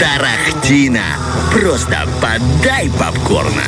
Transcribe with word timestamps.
Тарахтина. 0.00 1.04
Просто 1.52 1.98
подай 2.20 2.90
попкорна. 2.98 3.62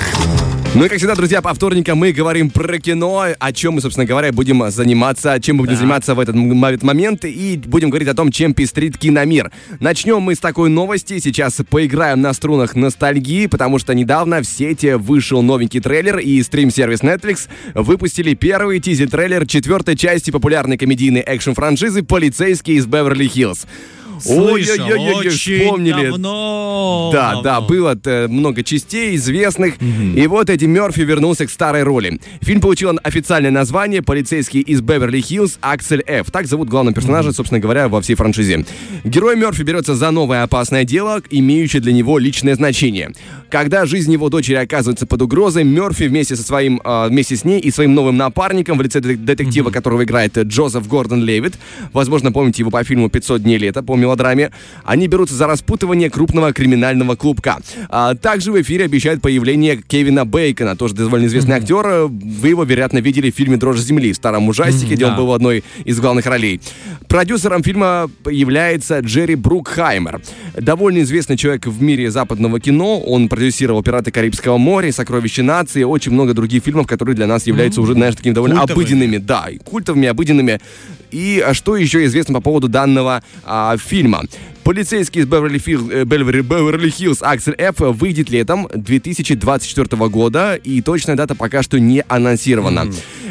Ну 0.75 0.87
и, 0.87 0.89
как 0.89 0.97
всегда, 0.99 1.15
друзья, 1.15 1.43
по 1.43 1.53
вторникам 1.53 1.99
мы 1.99 2.13
говорим 2.13 2.49
про 2.49 2.79
кино, 2.79 3.27
о 3.39 3.53
чем 3.53 3.75
мы, 3.75 3.83
собственно 3.83 4.07
говоря, 4.07 4.33
будем 4.33 4.69
заниматься, 4.71 5.39
чем 5.39 5.57
мы 5.57 5.65
будем 5.65 5.77
заниматься 5.77 6.15
в 6.15 6.21
этот 6.21 6.35
момент, 6.83 7.27
и 7.27 7.61
будем 7.67 7.91
говорить 7.91 8.09
о 8.09 8.15
том, 8.15 8.33
чем 8.33 8.55
пестрит 8.55 8.97
киномир. 8.97 9.53
Начнем 9.81 10.21
мы 10.23 10.35
с 10.35 10.39
такой 10.39 10.71
новости. 10.71 11.19
Сейчас 11.19 11.61
поиграем 11.69 12.23
на 12.23 12.33
струнах 12.33 12.75
ностальгии, 12.75 13.47
потому 13.47 13.79
что 13.79 13.95
недавно 13.95 14.41
в 14.41 14.45
сети 14.45 14.95
вышел 14.95 15.43
новенький 15.43 15.81
трейлер, 15.81 16.19
и 16.19 16.43
стрим-сервис 16.43 17.03
Netflix 17.03 17.49
выпустили 17.75 18.33
первый 18.35 18.81
тизер-трейлер 18.81 19.47
четвертой 19.47 19.95
части 19.95 20.31
популярной 20.31 20.79
комедийной 20.79 21.21
экшн-франшизы 21.21 22.03
«Полицейский 22.03 22.77
из 22.77 22.87
Беверли-Хиллз». 22.87 23.67
Слышал, 24.23 24.85
Ой-ой-ой, 24.87 25.27
очень 25.29 25.63
вспомнили. 25.63 26.09
давно. 26.11 27.11
Да, 27.13 27.29
давно. 27.33 27.43
да, 27.43 27.61
было 27.61 27.99
э, 28.05 28.29
много 28.29 28.63
частей 28.63 29.17
известных. 29.17 29.75
И 29.81 30.27
вот 30.27 30.49
Эдди 30.51 30.65
Мерфи 30.67 31.01
вернулся 31.01 31.47
к 31.47 31.51
старой 31.51 31.83
роли. 31.83 32.21
Фильм 32.41 32.61
получил 32.61 32.99
официальное 33.03 33.51
название 33.51 34.03
«Полицейский 34.03 34.61
из 34.61 34.81
Беверли-Хиллз 34.81 35.59
Аксель 35.61 36.03
Ф». 36.07 36.31
Так 36.31 36.47
зовут 36.47 36.69
главного 36.69 36.95
персонажа, 36.95 37.33
собственно 37.33 37.61
говоря, 37.61 37.89
во 37.89 38.01
всей 38.01 38.15
франшизе. 38.15 38.65
Герой 39.05 39.37
Мерфи 39.37 39.63
берется 39.63 39.95
за 39.95 40.11
новое 40.11 40.43
опасное 40.43 40.85
дело, 40.85 41.23
имеющее 41.31 41.81
для 41.83 41.93
него 41.93 42.19
личное 42.19 42.55
значение. 42.55 43.11
Когда 43.51 43.85
жизнь 43.87 44.13
его 44.13 44.29
дочери 44.31 44.55
оказывается 44.57 45.07
под 45.07 45.23
угрозой, 45.23 45.65
Мерфи 45.65 46.05
вместе 46.05 46.37
со 46.37 46.43
своим, 46.43 46.81
э, 46.85 47.09
вместе 47.09 47.37
с 47.37 47.45
ней 47.45 47.61
и 47.61 47.71
своим 47.71 47.95
новым 47.95 48.17
напарником 48.17 48.79
в 48.79 48.83
лице 48.83 49.01
де- 49.01 49.17
детектива, 49.17 49.71
которого 49.71 50.05
играет 50.05 50.37
Джозеф 50.39 50.87
Гордон 50.89 51.23
Левит, 51.25 51.55
возможно, 51.93 52.33
помните 52.33 52.63
его 52.63 52.71
по 52.71 52.83
фильму 52.85 53.09
«500 53.09 53.41
дней 53.41 53.59
лета», 53.59 53.83
по 53.83 53.97
мелодраме, 54.13 54.51
они 54.85 55.09
берутся 55.09 55.35
за 55.35 55.47
распутывание 55.47 56.11
крупного 56.11 56.53
криминального 56.53 57.17
клубка. 57.17 57.59
А, 57.89 58.15
также 58.15 58.53
в 58.53 58.61
эфире 58.61 58.85
обещают 58.85 59.23
появление 59.23 59.77
Кевина 59.77 60.25
Бейкона, 60.25 60.77
тоже 60.77 60.95
довольно 60.95 61.27
известный 61.27 61.57
актер. 61.57 61.87
Э, 61.87 62.07
Вы 62.07 62.49
его, 62.49 62.65
вероятно, 62.65 62.99
видели 62.99 63.31
в 63.31 63.35
фильме 63.35 63.57
«Дрожь 63.57 63.81
земли», 63.81 64.13
в 64.13 64.17
старом 64.17 64.49
ужастике, 64.49 64.95
где 64.95 65.07
он 65.07 65.13
да. 65.13 65.17
был 65.19 65.33
одной 65.33 65.65
из 65.85 65.99
главных 66.01 66.27
ролей. 66.27 66.61
Продюсером 67.09 67.63
фильма 67.63 68.11
является 68.31 69.01
Джерри 69.01 69.35
Брукхаймер. 69.35 70.23
Довольно 70.59 71.03
известный 71.03 71.37
человек 71.37 71.67
в 71.67 71.83
мире 71.83 72.11
западного 72.11 72.61
кино. 72.61 73.01
Он 73.01 73.29
продюсировал 73.29 73.83
«Пираты 73.83 74.11
Карибского 74.11 74.59
моря», 74.59 74.93
«Сокровища 74.93 75.43
нации», 75.43 75.83
очень 75.83 76.13
много 76.13 76.35
других 76.35 76.63
фильмов, 76.63 76.87
которые 76.87 77.15
для 77.17 77.27
нас 77.27 77.47
являются 77.47 77.81
уже, 77.81 77.95
знаешь, 77.95 78.15
такими 78.15 78.35
довольно 78.35 78.57
Культовыми. 78.61 78.85
обыденными. 78.85 79.17
Да, 79.19 79.47
и 79.51 79.59
культовыми, 79.59 80.09
обыденными. 80.09 80.61
И 81.13 81.43
а, 81.45 81.55
что 81.55 81.77
еще 81.77 82.05
известно 82.07 82.35
по 82.35 82.41
поводу 82.41 82.69
данного 82.69 83.23
а, 83.45 83.77
фильма? 83.77 84.25
Полицейский 84.65 85.23
из 85.23 85.27
Беверли, 85.27 85.59
Фил- 85.59 85.91
э, 85.91 86.05
Беверли, 86.05 86.41
Беверли 86.41 86.89
Хиллз 86.89 87.19
Аксель 87.23 87.55
Ф 87.59 87.81
выйдет 87.81 88.31
летом 88.31 88.69
2024 88.75 90.09
года, 90.09 90.55
и 90.55 90.81
точная 90.83 91.17
дата 91.17 91.35
пока 91.35 91.63
что 91.63 91.81
не 91.81 92.05
анонсирована. 92.09 92.87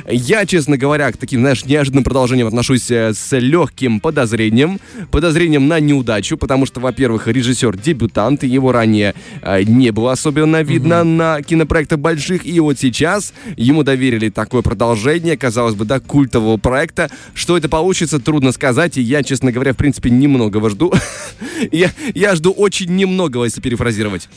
Я, 0.07 0.45
честно 0.45 0.77
говоря, 0.77 1.11
к 1.11 1.17
таким, 1.17 1.41
знаешь, 1.41 1.65
неожиданным 1.65 2.03
продолжениям 2.03 2.47
отношусь 2.47 2.89
э, 2.91 3.13
с 3.13 3.37
легким 3.37 3.99
подозрением. 3.99 4.79
Подозрением 5.11 5.67
на 5.67 5.79
неудачу, 5.79 6.37
потому 6.37 6.65
что, 6.65 6.79
во-первых, 6.79 7.27
режиссер 7.27 7.77
дебютант, 7.77 8.43
его 8.43 8.71
ранее 8.71 9.13
э, 9.41 9.63
не 9.63 9.91
было 9.91 10.13
особенно 10.13 10.61
видно 10.61 11.03
на 11.03 11.41
кинопроектах 11.41 11.99
больших, 11.99 12.45
и 12.45 12.59
вот 12.59 12.79
сейчас 12.79 13.33
ему 13.55 13.83
доверили 13.83 14.29
такое 14.29 14.61
продолжение, 14.61 15.37
казалось 15.37 15.75
бы, 15.75 15.85
да, 15.85 15.99
культового 15.99 16.57
проекта. 16.57 17.09
Что 17.33 17.57
это 17.57 17.69
получится, 17.69 18.19
трудно 18.19 18.51
сказать, 18.51 18.97
и 18.97 19.01
я, 19.01 19.23
честно 19.23 19.51
говоря, 19.51 19.73
в 19.73 19.77
принципе, 19.77 20.09
немногого 20.09 20.69
жду. 20.69 20.93
я, 21.71 21.91
я 22.13 22.35
жду 22.35 22.51
очень 22.51 22.95
немногого, 22.95 23.45
если 23.45 23.61
перефразировать. 23.61 24.29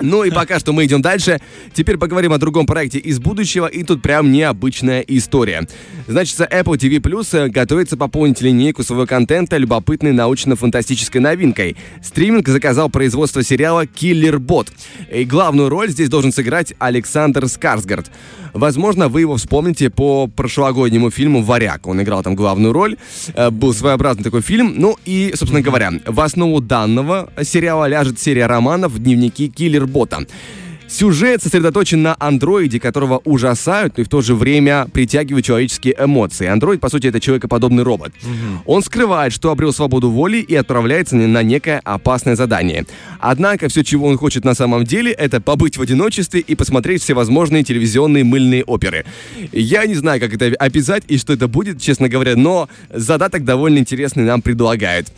Ну 0.00 0.24
и 0.24 0.30
пока 0.30 0.58
что 0.58 0.72
мы 0.72 0.84
идем 0.84 1.02
дальше. 1.02 1.40
Теперь 1.72 1.96
поговорим 1.96 2.32
о 2.32 2.38
другом 2.38 2.66
проекте 2.66 2.98
из 2.98 3.18
будущего, 3.18 3.66
и 3.66 3.82
тут 3.84 4.02
прям 4.02 4.32
необычная 4.32 5.00
история. 5.00 5.66
Значит, 6.06 6.38
Apple 6.40 6.76
TV 6.76 6.98
Plus 6.98 7.48
готовится 7.48 7.96
пополнить 7.96 8.40
линейку 8.40 8.82
своего 8.82 9.06
контента 9.06 9.56
любопытной 9.56 10.12
научно-фантастической 10.12 11.20
новинкой. 11.20 11.76
Стриминг 12.02 12.48
заказал 12.48 12.90
производство 12.90 13.42
сериала 13.42 13.86
«Киллер 13.86 14.38
Бот». 14.38 14.72
И 15.12 15.24
главную 15.24 15.68
роль 15.68 15.90
здесь 15.90 16.08
должен 16.08 16.32
сыграть 16.32 16.74
Александр 16.78 17.48
Скарсгард. 17.48 18.10
Возможно, 18.54 19.08
вы 19.08 19.20
его 19.22 19.36
вспомните 19.36 19.90
по 19.90 20.28
прошлогоднему 20.28 21.10
фильму 21.10 21.42
«Варяг». 21.42 21.86
Он 21.86 22.00
играл 22.00 22.22
там 22.22 22.36
главную 22.36 22.72
роль. 22.72 22.96
Э, 23.34 23.50
Был 23.50 23.74
своеобразный 23.74 24.22
такой 24.24 24.42
фильм. 24.42 24.74
Ну 24.76 24.96
и, 25.04 25.32
собственно 25.34 25.60
говоря, 25.60 25.90
в 26.06 26.20
основу 26.20 26.60
данного 26.60 27.30
сериала 27.42 27.86
ляжет 27.88 28.20
серия 28.20 28.46
романов 28.46 28.96
«Дневники 28.98 29.48
киллер-бота». 29.48 30.26
Сюжет 30.88 31.42
сосредоточен 31.42 32.02
на 32.02 32.16
андроиде, 32.18 32.78
которого 32.78 33.20
ужасают, 33.24 33.96
но 33.96 34.02
и 34.02 34.04
в 34.04 34.08
то 34.08 34.20
же 34.20 34.34
время 34.34 34.86
притягивают 34.92 35.44
человеческие 35.44 35.94
эмоции. 35.98 36.46
Андроид, 36.46 36.80
по 36.80 36.88
сути, 36.88 37.08
это 37.08 37.20
человекоподобный 37.20 37.82
робот. 37.82 38.12
Он 38.66 38.82
скрывает, 38.82 39.32
что 39.32 39.50
обрел 39.50 39.72
свободу 39.72 40.10
воли 40.10 40.38
и 40.38 40.54
отправляется 40.54 41.16
на 41.16 41.42
некое 41.42 41.80
опасное 41.84 42.36
задание. 42.36 42.86
Однако 43.18 43.68
все, 43.68 43.82
чего 43.82 44.06
он 44.06 44.18
хочет 44.18 44.44
на 44.44 44.54
самом 44.54 44.84
деле, 44.84 45.12
это 45.12 45.40
побыть 45.40 45.76
в 45.76 45.82
одиночестве 45.82 46.40
и 46.40 46.54
посмотреть 46.54 47.02
всевозможные 47.02 47.64
телевизионные 47.64 48.24
мыльные 48.24 48.64
оперы. 48.64 49.04
Я 49.52 49.86
не 49.86 49.94
знаю, 49.94 50.20
как 50.20 50.34
это 50.34 50.54
описать 50.58 51.04
и 51.08 51.18
что 51.18 51.32
это 51.32 51.48
будет, 51.48 51.80
честно 51.80 52.08
говоря, 52.08 52.36
но 52.36 52.68
задаток 52.92 53.44
довольно 53.44 53.78
интересный 53.78 54.24
нам 54.24 54.42
предлагают. 54.42 55.08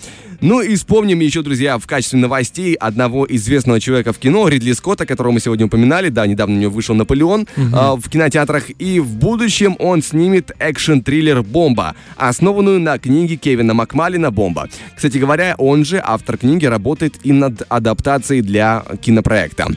Ну 0.41 0.60
и 0.60 0.74
вспомним 0.76 1.20
еще, 1.20 1.42
друзья, 1.42 1.78
в 1.78 1.86
качестве 1.86 2.19
новостей 2.19 2.74
одного 2.74 3.26
известного 3.28 3.80
человека 3.80 4.12
в 4.12 4.19
кино, 4.19 4.48
Ридли 4.48 4.72
Скотта, 4.72 5.06
которого 5.06 5.32
мы 5.32 5.41
сегодня 5.41 5.66
упоминали. 5.66 6.08
Да, 6.08 6.26
недавно 6.26 6.56
у 6.56 6.58
него 6.58 6.72
вышел 6.72 6.94
«Наполеон» 6.94 7.47
а, 7.72 7.97
в 7.97 8.08
кинотеатрах. 8.08 8.70
И 8.78 9.00
в 9.00 9.16
будущем 9.16 9.76
он 9.78 10.02
снимет 10.02 10.52
экшн-триллер 10.58 11.42
«Бомба», 11.42 11.94
основанную 12.16 12.80
на 12.80 12.98
книге 12.98 13.36
Кевина 13.36 13.74
Макмалина 13.74 14.30
«Бомба». 14.30 14.69
Кстати 14.94 15.19
говоря, 15.19 15.54
он 15.58 15.84
же, 15.84 16.00
автор 16.04 16.36
книги, 16.38 16.66
работает 16.66 17.14
и 17.22 17.32
над 17.32 17.62
адаптацией 17.68 18.42
для 18.42 18.84
кинопроекта. 19.00 19.68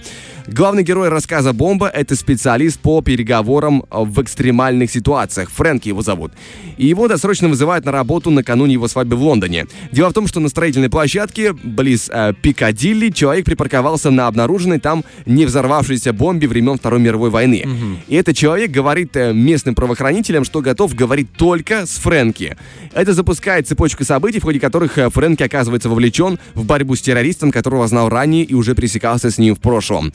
Главный 0.52 0.82
герой 0.82 1.10
рассказа 1.10 1.54
«Бомба»— 1.54 1.88
это 1.94 2.16
специалист 2.16 2.80
по 2.80 3.04
переговорам 3.04 3.84
э, 3.84 4.04
в 4.04 4.20
экстремальных 4.20 4.90
ситуациях. 4.90 5.52
Фрэнки 5.52 5.90
его 5.90 6.02
зовут. 6.02 6.32
И 6.78 6.88
его 6.88 7.08
досрочно 7.08 7.50
вызывают 7.50 7.86
на 7.86 7.92
работу 7.92 8.32
накануне 8.32 8.74
его 8.74 8.88
свадьбы 8.88 9.16
в 9.16 9.22
Лондоне. 9.22 9.68
Дело 9.92 10.10
в 10.10 10.14
том, 10.14 10.26
что 10.26 10.40
на 10.40 10.50
строительной 10.50 10.90
площадке 10.90 11.54
близ 11.54 12.10
э, 12.12 12.34
Пикадилли 12.42 13.10
человек 13.10 13.46
припарковался 13.46 14.10
на 14.10 14.26
обнаруженной 14.26 14.80
там 14.80 15.04
не 15.28 15.46
взорвавшейся 15.46 16.14
бомбе 16.14 16.48
времен 16.48 16.78
Второй 16.78 17.00
мировой 17.00 17.30
войны. 17.30 17.68
И 18.08 18.16
этот 18.16 18.36
человек 18.36 18.72
говорит 18.72 19.16
э, 19.18 19.34
местным 19.34 19.76
правоохранителям, 19.76 20.46
что 20.46 20.62
готов 20.62 20.96
говорить 20.96 21.32
только 21.34 21.86
с 21.86 22.00
Фрэнки. 22.00 22.58
Это 22.94 23.14
запускает 23.14 23.68
цепочку 23.68 24.04
событий, 24.04 24.40
в 24.40 24.44
ходе 24.44 24.60
которых 24.60 24.98
э, 24.98 25.12
Фрэнки 25.12 25.44
оказывается 25.44 25.90
вовлечен 25.90 26.40
в 26.56 26.66
борьбу 26.66 26.96
с 26.96 27.02
террористом, 27.02 27.52
которого 27.52 27.88
знал 27.88 28.10
ранее 28.10 28.46
и 28.46 28.56
уже 28.56 28.74
пересекался 28.74 29.30
с 29.30 29.38
ним 29.38 29.54
в 29.56 29.60
прошлом. 29.60 30.12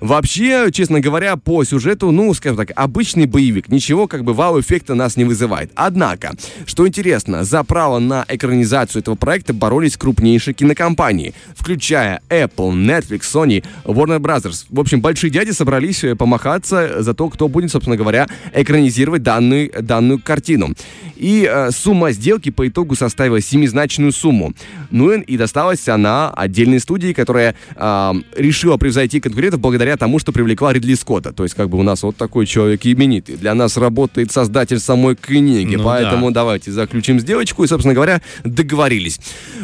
Вообще, 0.00 0.68
честно 0.72 1.00
говоря, 1.00 1.36
по 1.36 1.64
сюжету, 1.64 2.10
ну, 2.10 2.32
скажем 2.34 2.56
так, 2.56 2.70
обычный 2.76 3.26
боевик. 3.26 3.68
Ничего 3.68 4.06
как 4.06 4.24
бы 4.24 4.32
вау-эффекта 4.34 4.94
нас 4.94 5.16
не 5.16 5.24
вызывает. 5.24 5.70
Однако, 5.74 6.34
что 6.66 6.86
интересно, 6.86 7.44
за 7.44 7.64
право 7.64 7.98
на 7.98 8.24
экранизацию 8.28 9.00
этого 9.02 9.14
проекта 9.14 9.52
боролись 9.52 9.96
крупнейшие 9.96 10.54
кинокомпании, 10.54 11.34
включая 11.54 12.20
Apple, 12.28 12.72
Netflix, 12.72 13.20
Sony, 13.20 13.64
Warner 13.84 14.18
Brothers. 14.18 14.66
В 14.70 14.80
общем, 14.80 15.00
большие 15.00 15.30
дяди 15.30 15.50
собрались 15.50 16.04
э, 16.04 16.14
помахаться 16.14 17.02
за 17.02 17.14
то, 17.14 17.28
кто 17.28 17.48
будет, 17.48 17.70
собственно 17.70 17.96
говоря, 17.96 18.28
экранизировать 18.54 19.22
данную, 19.22 19.70
данную 19.80 20.18
картину. 20.18 20.74
И 21.16 21.48
э, 21.50 21.70
сумма 21.72 22.12
сделки 22.12 22.50
по 22.50 22.68
итогу 22.68 22.94
составила 22.94 23.40
семизначную 23.40 24.12
сумму. 24.12 24.54
Ну 24.90 25.12
и 25.12 25.36
досталась 25.36 25.88
она 25.88 26.30
отдельной 26.30 26.80
студии, 26.80 27.12
которая 27.12 27.54
э, 27.74 28.12
решила 28.36 28.76
превзойти 28.76 29.20
конкурентов 29.20 29.60
благодаря 29.68 29.98
тому, 29.98 30.18
что 30.18 30.32
привлекла 30.32 30.72
Ридли 30.72 30.94
Скотта. 30.94 31.34
То 31.34 31.42
есть 31.42 31.54
как 31.54 31.68
бы 31.68 31.76
у 31.76 31.82
нас 31.82 32.02
вот 32.02 32.16
такой 32.16 32.46
человек 32.46 32.86
именитый. 32.86 33.36
Для 33.36 33.52
нас 33.52 33.76
работает 33.76 34.32
создатель 34.32 34.80
самой 34.80 35.14
книги. 35.14 35.76
Ну 35.76 35.84
поэтому 35.84 36.30
давайте 36.30 36.72
заключим 36.72 37.20
сделочку 37.20 37.64
и, 37.64 37.66
собственно 37.66 37.92
говоря, 37.92 38.22
договорились. 38.44 39.20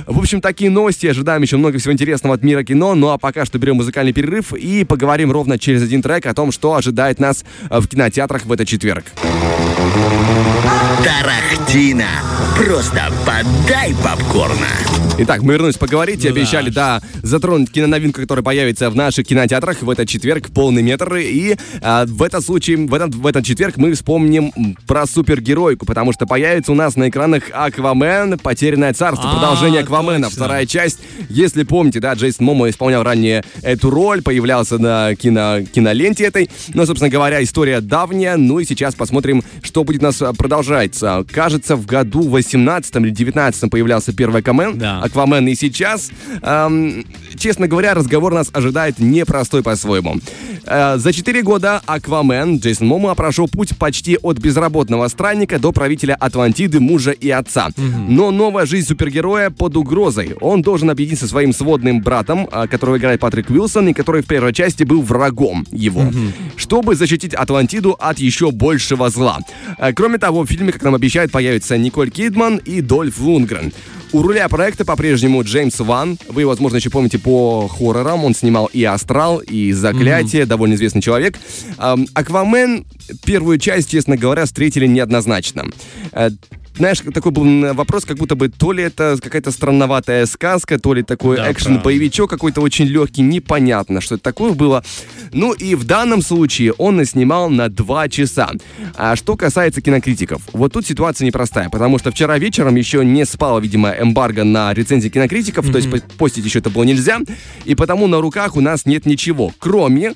В 0.07 0.19
общем, 0.19 0.43
такие 0.43 0.71
новости. 0.71 1.07
Ожидаем 1.07 1.41
еще 1.41 1.57
много 1.57 1.79
всего 1.79 1.95
интересного 1.95 2.35
от 2.35 2.43
мира 2.43 2.63
кино. 2.65 2.95
Ну 2.95 3.09
а 3.09 3.17
пока 3.17 3.47
что 3.47 3.59
берем 3.59 3.77
музыкальный 3.77 4.13
перерыв 4.13 4.53
и 4.53 4.85
поговорим 4.85 5.33
ровно 5.33 5.59
через 5.59 5.83
один 5.83 6.03
трек 6.03 6.27
о 6.27 6.35
том, 6.35 6.53
что 6.53 6.75
ожидает 6.75 7.19
нас 7.19 7.47
в 7.71 7.87
кинотеатрах 7.87 8.45
в 8.45 8.53
этот 8.53 8.69
четверг. 8.69 9.07
Тарахтина. 11.03 12.09
Просто 12.59 13.11
подай 13.25 13.95
попкорна. 14.05 14.69
Итак, 15.17 15.43
мы 15.43 15.53
вернулись 15.53 15.77
поговорить. 15.77 16.25
Ну 16.25 16.31
Обещали, 16.31 16.71
да, 16.71 17.01
затронуть 17.23 17.71
киноновинку, 17.71 18.21
которая 18.21 18.43
появится 18.43 18.91
в 18.91 18.97
наших 18.97 19.27
кинотеатрах. 19.27 19.83
В 19.85 19.91
этот 19.91 20.09
четверг 20.09 20.51
полный 20.53 20.83
метр. 20.83 21.15
И 21.17 21.57
а, 21.81 22.05
в 22.07 22.23
этот 22.23 22.45
случай, 22.45 22.77
в 22.77 22.93
этот, 22.93 23.15
в 23.15 23.27
этот 23.27 23.45
четверг 23.45 23.77
мы 23.77 23.93
вспомним 23.93 24.53
про 24.87 25.07
супергеройку, 25.07 25.87
потому 25.87 26.13
что 26.13 26.27
появится 26.27 26.73
у 26.73 26.75
нас 26.75 26.97
на 26.97 27.09
экранах 27.09 27.45
Аквамен, 27.53 28.39
Потерянное 28.39 28.93
царство, 28.93 29.31
А, 29.31 29.35
продолжение 29.35 29.81
Аквамена, 29.83 30.27
точно. 30.27 30.37
вторая 30.37 30.67
часть. 30.67 30.99
Если 31.29 31.63
помните, 31.65 32.01
да, 32.01 32.15
Джейсон 32.15 32.47
Момо 32.47 32.69
исполнял 32.69 33.03
ранее 33.03 33.45
эту 33.63 33.91
роль, 33.91 34.23
появлялся 34.23 34.79
на 34.79 35.15
кино, 35.15 35.61
киноленте 35.73 36.25
этой. 36.25 36.51
Но, 36.75 36.87
собственно 36.87 37.11
говоря, 37.11 37.43
история 37.43 37.81
давняя. 37.81 38.37
Ну 38.37 38.59
и 38.59 38.65
сейчас 38.65 38.95
посмотрим, 38.95 39.43
что 39.63 39.85
будет 39.85 40.03
у 40.03 40.05
нас 40.05 40.21
а, 40.23 40.33
продолжаться. 40.33 41.25
Кажется, 41.31 41.77
в 41.77 41.87
году 41.87 42.23
18 42.29 42.97
или 42.97 43.11
19 43.11 43.71
появлялся 43.71 44.13
первый 44.13 44.41
Аквамен. 44.41 44.79
Да. 44.79 45.01
Аквамен 45.01 45.47
и 45.49 45.55
сейчас. 45.55 46.11
Эм, 46.43 47.05
честно 47.39 47.69
говоря, 47.69 47.95
разговор 47.95 48.33
нас 48.35 48.51
ожидает 48.53 48.99
непростой 48.99 49.63
по-своему. 49.75 50.17
Э, 50.67 50.99
за 50.99 51.13
4 51.13 51.43
года 51.43 51.83
Аквамен 51.87 52.59
Джейсон 52.59 52.87
Момо 52.87 53.15
прошел 53.15 53.49
путь 53.49 53.77
почти 53.79 54.19
от 54.23 54.39
безработного 54.39 55.09
странника 55.09 55.59
до 55.59 55.73
правителя 55.73 56.15
Атлантиды, 56.15 56.81
мужа 56.81 57.11
и 57.11 57.31
отца. 57.31 57.69
Но 58.09 58.31
новая 58.31 58.67
жизнь 58.67 58.87
супергероя 58.87 59.51
под 59.51 59.77
угрозой. 59.77 60.35
Он 60.41 60.63
должен 60.63 60.91
объединиться 60.91 61.25
со 61.25 61.31
своим 61.31 61.53
сводным 61.53 62.01
братом, 62.01 62.49
а, 62.53 62.67
которого 62.67 62.97
играет 62.97 63.21
Патрик 63.21 63.51
Уилсон, 63.51 63.89
и 63.89 63.93
который 63.93 64.23
в 64.23 64.27
первой 64.27 64.53
части 64.53 64.85
был 64.85 65.03
врагом 65.03 65.67
его, 65.73 66.03
чтобы 66.57 66.95
защитить 66.95 67.35
Атлантиду 67.35 67.97
от 67.99 68.19
еще 68.19 68.51
большего 68.51 69.11
зла. 69.11 69.39
Э, 69.79 69.93
Кроме 69.93 70.19
того, 70.19 70.43
в 70.43 70.47
фильме, 70.47 70.73
как 70.73 70.83
нам 70.83 70.95
обещают, 70.95 71.33
появятся 71.33 71.79
Николь 71.79 72.11
Кидман 72.11 72.59
и 72.59 72.81
Дольф 72.81 73.19
Лунгрен. 73.19 73.73
У 74.15 74.23
руля 74.23 74.49
проекта 74.49 74.85
по-прежнему 74.85 75.43
Джеймс 75.43 75.81
Ван. 75.81 76.21
Вы, 76.29 76.47
возможно, 76.47 76.77
еще 76.77 76.89
помните 76.89 77.19
по 77.19 77.67
хоррорам. 77.67 78.25
Он 78.25 78.33
снимал 78.33 78.67
и 78.67 78.85
«Астрал», 78.85 79.39
и 79.39 79.73
«Заклятие». 79.73 80.47
Довольно 80.47 80.75
известный 80.75 81.03
человек. 81.03 81.37
Ам, 81.79 82.07
«Аквамен» 82.15 82.87
первую 83.25 83.59
часть, 83.59 83.91
честно 83.91 84.17
говоря, 84.17 84.45
встретили 84.45 84.87
неоднозначно. 84.87 85.65
Э, 86.13 86.31
знаешь, 86.77 87.01
такой 87.13 87.31
был 87.31 87.75
вопрос, 87.75 88.05
как 88.05 88.17
будто 88.17 88.35
бы 88.35 88.49
то 88.49 88.73
ли 88.73 88.83
это 88.83 89.17
какая-то 89.23 89.53
странноватая 89.53 90.27
сказка, 90.27 90.79
то 90.79 90.93
ли 90.93 91.03
такой 91.03 91.37
Да, 91.37 91.51
экшен-боевичок 91.51 92.29
какой-то 92.29 92.61
очень 92.61 92.87
легкий, 92.87 93.23
непонятно, 93.23 94.01
что 94.01 94.17
это 94.17 94.25
такое 94.25 94.53
было. 94.53 94.85
Ну 95.33 95.53
и 95.53 95.75
в 95.75 95.85
данном 95.85 96.23
случае 96.23 96.73
он 96.75 97.05
снимал 97.05 97.51
на 97.51 97.69
два 97.69 98.09
часа. 98.09 98.51
А 98.97 99.17
что 99.17 99.37
касается 99.37 99.81
кинокритиков, 99.81 100.43
вот 100.53 100.73
тут 100.73 100.87
ситуация 100.87 101.27
непростая, 101.27 101.69
потому 101.71 101.99
что 101.99 102.11
вчера 102.11 102.39
вечером 102.39 102.77
еще 102.77 103.05
не 103.05 103.25
спало, 103.27 103.59
видимо, 103.61 103.91
эмбарго 103.91 104.45
на 104.45 104.73
рецензии 104.75 105.09
кинокритиков, 105.09 105.69
то 105.71 105.79
есть 105.79 105.91
по- 105.91 105.99
постить 106.17 106.45
еще 106.45 106.59
это 106.61 106.71
было 106.71 106.85
нельзя, 106.85 107.21
и 107.65 107.75
потому 107.75 108.07
на 108.07 108.21
руках 108.21 108.57
у 108.57 108.61
нас 108.61 108.87
нет 108.87 109.07
ничего, 109.07 109.53
кроме 109.59 110.15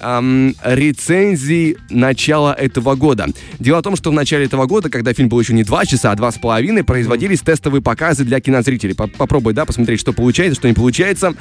ам, 0.00 0.54
рецензий 0.62 1.76
начала 1.90 2.52
этого 2.54 2.94
года. 2.94 3.26
Дело 3.58 3.78
в 3.78 3.82
том, 3.82 3.96
что 3.96 4.10
в 4.10 4.14
начале 4.14 4.44
этого 4.46 4.66
года, 4.66 4.90
когда 4.90 5.12
фильм 5.12 5.28
был 5.28 5.40
еще 5.40 5.52
не 5.54 5.64
два 5.64 5.84
часа, 5.86 6.12
а 6.12 6.16
два 6.16 6.30
с 6.32 6.38
половиной, 6.38 6.84
производились 6.84 7.40
тестовые 7.40 7.82
показы 7.82 8.24
для 8.24 8.40
кинозрителей. 8.40 8.94
По- 8.94 9.06
Попробуй, 9.08 9.54
да, 9.54 9.64
посмотреть, 9.64 10.00
что 10.00 10.12
получается, 10.12 10.54
что 10.56 10.68
не 10.68 10.74
получается. 10.74 11.34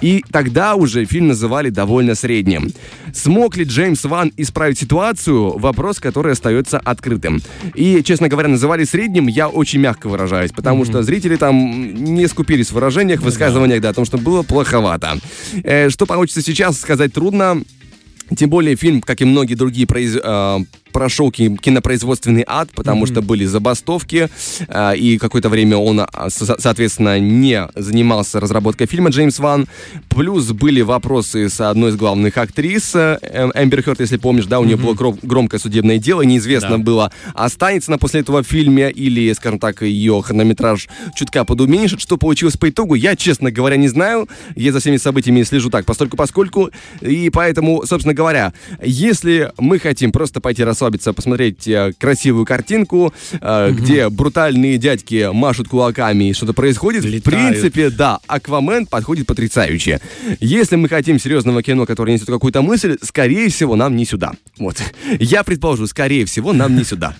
И 0.00 0.24
тогда 0.30 0.74
уже 0.76 1.04
фильм 1.04 1.28
называли 1.28 1.70
довольно 1.70 2.14
средним. 2.14 2.70
Смог 3.12 3.56
ли 3.56 3.64
Джеймс 3.64 4.04
Ван 4.04 4.32
исправить 4.36 4.78
ситуацию? 4.78 5.58
Вопрос, 5.58 6.00
который 6.00 6.32
остается 6.32 6.78
открытым. 6.78 7.42
И, 7.74 8.02
честно 8.02 8.28
говоря, 8.28 8.48
называли 8.48 8.84
средним, 8.84 9.26
я 9.28 9.48
очень 9.48 9.80
мягко 9.80 10.08
выражаюсь, 10.08 10.52
потому 10.52 10.84
что 10.84 11.02
зрители 11.02 11.36
там 11.36 11.94
не 11.94 12.26
скупились 12.26 12.68
в 12.68 12.72
выражениях, 12.72 13.20
высказываниях, 13.20 13.80
да, 13.80 13.90
о 13.90 13.94
том, 13.94 14.04
что 14.04 14.18
было 14.18 14.42
плоховато. 14.42 15.18
Э, 15.62 15.88
что 15.90 16.06
получится 16.06 16.42
сейчас, 16.42 16.78
сказать 16.80 17.12
трудно. 17.12 17.62
Тем 18.36 18.48
более 18.50 18.74
фильм, 18.76 19.00
как 19.02 19.20
и 19.20 19.24
многие 19.24 19.54
другие, 19.54 19.86
произ- 19.86 20.20
э, 20.22 20.64
прошел 20.94 21.30
ки- 21.32 21.56
кинопроизводственный 21.56 22.44
ад, 22.46 22.70
потому 22.74 23.04
что 23.06 23.20
были 23.20 23.44
забастовки, 23.44 24.28
э, 24.68 24.96
и 24.96 25.18
какое-то 25.18 25.48
время 25.48 25.76
он, 25.76 26.00
а, 26.00 26.30
со- 26.30 26.58
соответственно, 26.60 27.18
не 27.18 27.66
занимался 27.74 28.38
разработкой 28.40 28.86
фильма 28.86 29.10
Джеймс 29.10 29.40
Ван. 29.40 29.66
Плюс 30.08 30.52
были 30.52 30.80
вопросы 30.82 31.48
с 31.48 31.60
одной 31.60 31.90
из 31.90 31.96
главных 31.96 32.38
актрис, 32.38 32.94
э, 32.94 33.18
Эм- 33.22 33.50
Эмбер 33.54 33.82
Хёрд, 33.82 34.00
если 34.00 34.16
помнишь, 34.18 34.46
да, 34.46 34.60
у 34.60 34.64
нее 34.64 34.76
было 34.76 34.94
гром- 34.94 35.18
громкое 35.22 35.58
судебное 35.58 35.98
дело, 35.98 36.22
неизвестно 36.22 36.78
Да. 36.78 36.84
было, 36.84 37.10
останется 37.34 37.90
она 37.90 37.98
после 37.98 38.20
этого 38.20 38.42
в 38.44 38.46
фильме 38.46 38.90
или, 38.92 39.32
скажем 39.32 39.58
так, 39.58 39.82
ее 39.82 40.22
хронометраж 40.24 40.88
чутка 41.16 41.44
подуменьшит. 41.44 42.00
Что 42.00 42.16
получилось 42.16 42.56
по 42.56 42.68
итогу, 42.70 42.94
я, 42.94 43.16
честно 43.16 43.50
говоря, 43.50 43.76
не 43.76 43.88
знаю. 43.88 44.28
Я 44.54 44.72
за 44.72 44.78
всеми 44.78 44.96
событиями 44.98 45.42
слежу 45.42 45.70
так, 45.70 45.84
постольку 45.84 46.16
поскольку. 46.16 46.70
И 47.00 47.30
поэтому, 47.30 47.84
собственно 47.84 48.14
говоря, 48.14 48.52
если 48.80 49.50
мы 49.58 49.80
хотим 49.80 50.12
просто 50.12 50.40
пойти 50.40 50.62
расслабиться, 50.62 50.83
посмотреть 50.90 51.66
э, 51.68 51.92
красивую 51.98 52.46
картинку, 52.46 53.12
э, 53.32 53.70
где 53.72 54.08
брутальные 54.08 54.78
дядьки 54.78 55.30
машут 55.32 55.68
кулаками 55.68 56.30
и 56.30 56.32
что-то 56.32 56.52
происходит, 56.52 57.04
в 57.04 57.06
Летают. 57.06 57.24
принципе, 57.24 57.90
да, 57.90 58.18
Аквамен 58.26 58.86
подходит 58.86 59.26
потрясающе. 59.26 60.00
Если 60.40 60.76
мы 60.76 60.88
хотим 60.88 61.18
серьезного 61.18 61.62
кино, 61.62 61.86
которое 61.86 62.12
несет 62.12 62.26
какую-то 62.26 62.62
мысль, 62.62 62.98
скорее 63.02 63.48
всего, 63.48 63.76
нам 63.76 63.96
не 63.96 64.04
сюда. 64.04 64.32
Вот. 64.58 64.82
Я 65.18 65.42
предположу, 65.44 65.86
скорее 65.86 66.24
всего, 66.24 66.52
нам 66.52 66.76
не 66.76 66.84
сюда. 66.84 67.14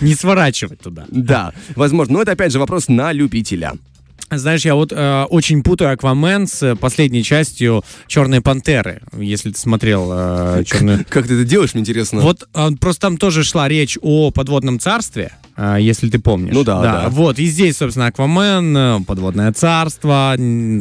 Не 0.00 0.14
сворачивать 0.14 0.80
туда. 0.80 1.04
Да, 1.08 1.52
возможно. 1.76 2.14
Но 2.14 2.22
это, 2.22 2.32
опять 2.32 2.52
же, 2.52 2.58
вопрос 2.58 2.88
на 2.88 3.12
любителя. 3.12 3.74
Знаешь, 4.30 4.64
я 4.64 4.74
вот 4.74 4.92
э, 4.92 5.24
очень 5.28 5.62
путаю 5.62 5.92
Аквамен 5.92 6.46
с 6.46 6.76
последней 6.76 7.22
частью 7.22 7.84
Черной 8.06 8.40
пантеры. 8.40 9.02
Если 9.12 9.50
ты 9.50 9.58
смотрел 9.58 10.10
э, 10.12 10.64
Черную. 10.64 11.04
Как 11.08 11.26
ты 11.26 11.34
это 11.34 11.44
делаешь, 11.44 11.74
мне 11.74 11.80
интересно? 11.80 12.20
Вот 12.20 12.48
э, 12.54 12.68
просто 12.80 13.02
там 13.02 13.16
тоже 13.16 13.44
шла 13.44 13.68
речь 13.68 13.98
о 14.02 14.30
подводном 14.30 14.78
царстве, 14.78 15.32
если 15.78 16.08
ты 16.08 16.18
помнишь. 16.18 16.54
Ну 16.54 16.64
да, 16.64 16.80
да. 16.80 17.08
Вот, 17.10 17.38
и 17.38 17.44
здесь, 17.46 17.76
собственно, 17.76 18.06
Аквамен, 18.06 18.76
э, 18.76 19.00
подводное 19.06 19.52
царство, 19.52 20.34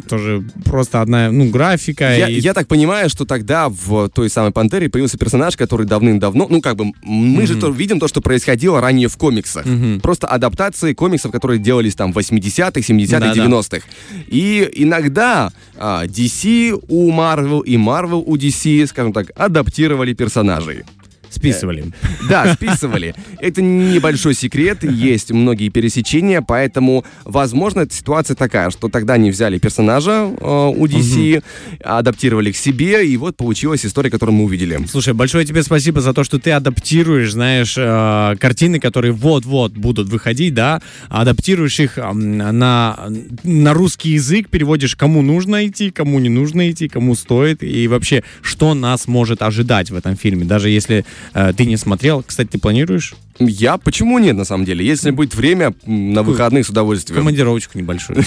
тоже 0.08 0.44
просто 0.66 1.02
одна, 1.02 1.32
ну, 1.32 1.50
графика. 1.50 2.16
Я, 2.16 2.30
и- 2.30 2.40
я 2.40 2.54
так 2.54 2.68
понимаю, 2.68 3.10
что 3.10 3.26
тогда 3.26 3.68
в 3.70 4.10
той 4.10 4.30
самой 4.30 4.52
Пантере 4.52 4.90
появился 4.90 5.18
персонаж, 5.18 5.58
который 5.58 5.86
давным-давно, 5.86 6.48
ну 6.50 6.62
как 6.62 6.76
бы, 6.78 6.94
мы 7.04 7.46
же 7.46 7.56
то, 7.58 7.70
видим 7.70 8.00
то, 8.00 8.08
что 8.08 8.22
происходило 8.22 8.80
ранее 8.82 9.08
в 9.10 9.18
комиксах. 9.18 9.66
Просто 10.02 10.28
адаптации 10.28 10.94
комиксов, 10.94 11.32
которые 11.32 11.60
делались 11.60 11.96
там 11.96 12.14
в 12.14 12.18
80-х, 12.18 12.80
70-х, 12.82 13.20
Да-да. 13.20 13.46
90-х. 13.46 13.86
И 14.28 14.70
иногда 14.76 15.52
а, 15.78 16.06
DC 16.06 16.80
у 16.88 17.12
Marvel 17.12 17.64
и 17.64 17.76
Marvel 17.76 18.24
у 18.26 18.38
DC, 18.38 18.88
скажем 18.88 19.14
так, 19.14 19.32
адаптировали 19.36 20.14
персонажей. 20.14 20.84
Списывали. 21.30 21.86
Да, 22.28 22.54
списывали. 22.54 23.16
Это 23.40 23.62
небольшой 23.62 24.34
секрет, 24.34 24.84
есть 24.84 25.32
многие 25.32 25.70
пересечения, 25.70 26.42
поэтому, 26.42 27.06
возможно, 27.24 27.88
ситуация 27.90 28.36
такая, 28.36 28.70
что 28.72 28.90
тогда 28.90 29.14
они 29.14 29.32
взяли 29.32 29.60
персонажа 29.60 30.12
э, 30.12 30.74
у 30.76 30.86
DC, 30.86 31.44
адаптировали 31.84 32.52
к 32.52 32.58
себе, 32.58 33.08
и 33.08 33.18
вот 33.18 33.38
получилась 33.38 33.86
история, 33.86 34.10
которую 34.10 34.36
мы 34.36 34.46
увидели. 34.46 34.80
Слушай, 34.88 35.14
большое 35.14 35.46
тебе 35.46 35.64
спасибо 35.64 36.02
за 36.02 36.14
то, 36.14 36.24
что 36.24 36.40
ты 36.40 36.52
адаптируешь, 36.52 37.32
знаешь, 37.32 37.76
э, 37.78 38.36
картины, 38.40 38.80
которые 38.80 39.12
вот-вот 39.12 39.74
будут 39.74 40.10
выходить, 40.10 40.54
да, 40.54 40.82
адаптируешь 41.10 41.80
их 41.80 41.98
на, 41.98 43.10
на 43.44 43.74
русский 43.74 44.12
язык, 44.12 44.50
переводишь, 44.50 44.96
кому 44.96 45.22
нужно 45.22 45.68
идти, 45.68 45.92
кому 45.92 46.20
не 46.20 46.30
нужно 46.30 46.70
идти, 46.72 46.88
кому 46.88 47.16
стоит, 47.16 47.64
и 47.64 47.88
вообще, 47.88 48.24
что 48.42 48.74
нас 48.74 49.08
может 49.08 49.42
ожидать 49.42 49.92
в 49.92 49.96
этом 49.96 50.16
фильме, 50.16 50.46
даже 50.46 50.70
если 50.70 51.06
ты 51.34 51.66
не 51.66 51.78
смотрел. 51.78 52.24
Кстати, 52.24 52.50
ты 52.50 52.60
планируешь 52.60 53.14
Я 53.40 53.78
почему 53.78 54.20
нет, 54.20 54.36
на 54.36 54.46
самом 54.46 54.66
деле? 54.66 54.86
Если 54.86 55.12
будет 55.12 55.36
время 55.36 55.74
на 55.86 56.24
выходных 56.24 56.66
с 56.66 56.70
удовольствием. 56.70 57.20
командировочку 57.20 57.78
небольшую? 57.78 58.24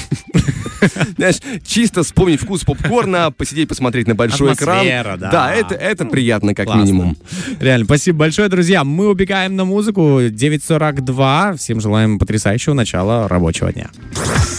Знаешь, 1.16 1.36
чисто 1.64 2.02
вспомнить 2.02 2.40
вкус 2.40 2.64
попкорна, 2.64 3.30
посидеть, 3.30 3.68
посмотреть 3.68 4.08
на 4.08 4.14
большой 4.14 4.54
экран. 4.54 4.86
Да. 5.18 5.30
Да, 5.30 5.54
это, 5.54 5.74
это 5.74 6.04
приятно, 6.06 6.54
как 6.54 6.74
минимум. 6.74 7.16
Реально, 7.60 7.84
спасибо 7.84 8.18
большое, 8.20 8.48
друзья. 8.48 8.84
Мы 8.84 9.08
убегаем 9.08 9.56
на 9.56 9.64
музыку. 9.64 10.20
9.42. 10.20 11.56
Всем 11.56 11.80
желаем 11.80 12.18
потрясающего 12.18 12.74
начала 12.74 13.28
рабочего 13.28 13.72
дня. 13.72 13.90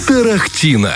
Тарахтина. 0.07 0.91